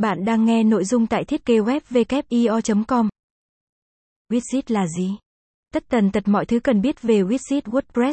[0.00, 3.08] Bạn đang nghe nội dung tại thiết kế web com
[4.32, 5.16] Widget là gì?
[5.72, 8.12] Tất tần tật mọi thứ cần biết về widget WordPress.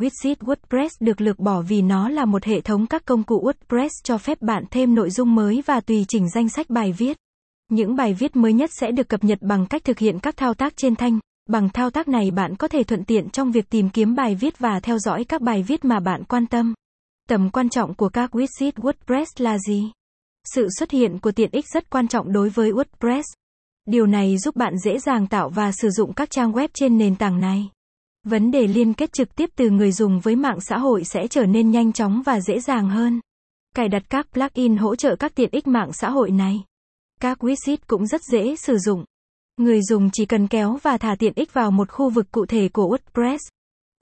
[0.00, 3.88] Widget WordPress được lược bỏ vì nó là một hệ thống các công cụ WordPress
[4.04, 7.16] cho phép bạn thêm nội dung mới và tùy chỉnh danh sách bài viết.
[7.70, 10.54] Những bài viết mới nhất sẽ được cập nhật bằng cách thực hiện các thao
[10.54, 11.18] tác trên thanh.
[11.48, 14.58] Bằng thao tác này bạn có thể thuận tiện trong việc tìm kiếm bài viết
[14.58, 16.74] và theo dõi các bài viết mà bạn quan tâm.
[17.28, 19.90] Tầm quan trọng của các widget WordPress là gì?
[20.54, 23.22] Sự xuất hiện của tiện ích rất quan trọng đối với WordPress.
[23.86, 27.16] Điều này giúp bạn dễ dàng tạo và sử dụng các trang web trên nền
[27.16, 27.70] tảng này.
[28.24, 31.46] Vấn đề liên kết trực tiếp từ người dùng với mạng xã hội sẽ trở
[31.46, 33.20] nên nhanh chóng và dễ dàng hơn.
[33.74, 36.64] Cài đặt các plugin hỗ trợ các tiện ích mạng xã hội này.
[37.20, 39.04] Các widget cũng rất dễ sử dụng.
[39.56, 42.68] Người dùng chỉ cần kéo và thả tiện ích vào một khu vực cụ thể
[42.68, 43.38] của WordPress.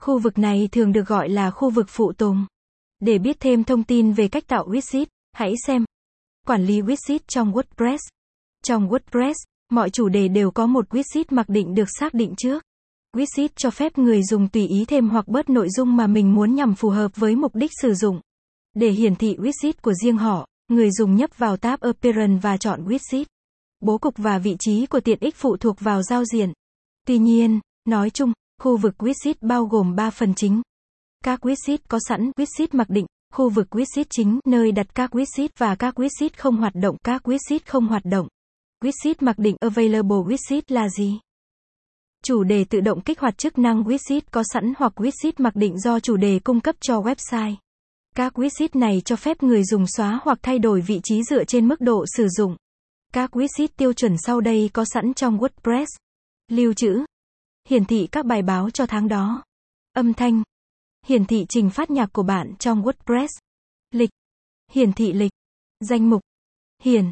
[0.01, 2.45] Khu vực này thường được gọi là khu vực phụ tùng.
[2.99, 5.85] Để biết thêm thông tin về cách tạo widget, hãy xem
[6.47, 7.97] Quản lý widget trong WordPress.
[8.63, 9.33] Trong WordPress,
[9.71, 12.63] mọi chủ đề đều có một widget mặc định được xác định trước.
[13.17, 16.55] Widget cho phép người dùng tùy ý thêm hoặc bớt nội dung mà mình muốn
[16.55, 18.21] nhằm phù hợp với mục đích sử dụng.
[18.73, 22.85] Để hiển thị widget của riêng họ, người dùng nhấp vào tab Appearance và chọn
[22.85, 23.25] widget.
[23.79, 26.53] Bố cục và vị trí của tiện ích phụ thuộc vào giao diện.
[27.07, 30.61] Tuy nhiên, nói chung, khu vực widget bao gồm 3 phần chính.
[31.23, 35.49] Các widget có sẵn widget mặc định, Khu vực widget chính, nơi đặt các widget
[35.57, 38.27] và các widget không hoạt động, các widget không hoạt động.
[38.83, 41.19] Widget mặc định Available widget là gì?
[42.23, 45.79] Chủ đề tự động kích hoạt chức năng widget có sẵn hoặc widget mặc định
[45.79, 47.55] do chủ đề cung cấp cho website.
[48.15, 51.67] Các widget này cho phép người dùng xóa hoặc thay đổi vị trí dựa trên
[51.67, 52.55] mức độ sử dụng.
[53.13, 55.85] Các widget tiêu chuẩn sau đây có sẵn trong WordPress.
[56.51, 57.05] Lưu trữ.
[57.69, 59.43] Hiển thị các bài báo cho tháng đó.
[59.93, 60.43] Âm thanh
[61.07, 63.39] hiển thị trình phát nhạc của bạn trong WordPress.
[63.91, 64.09] Lịch,
[64.71, 65.31] hiển thị lịch,
[65.79, 66.21] danh mục,
[66.83, 67.11] hiển,